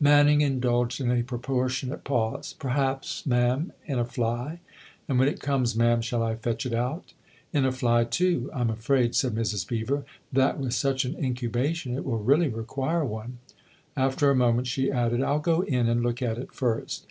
[0.00, 4.60] Manning indulged in a proportionate pause." Perhaps, ma'am in a fly.
[5.06, 7.12] And when it comes, ma'am, shall I fetch it out?""
[7.52, 8.48] In a fly too?
[8.54, 9.68] I'm afraid," said Mrs.
[9.68, 10.06] Beever,"
[10.38, 13.40] that with such an incubation it will really require one."
[13.94, 17.02] After a moment she added:" I'll go in and look at it first."